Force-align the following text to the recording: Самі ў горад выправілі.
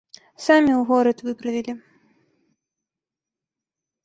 Самі 0.45 0.71
ў 0.75 0.79
горад 0.91 1.17
выправілі. 1.27 1.73